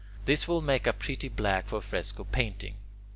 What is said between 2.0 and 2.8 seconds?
painting.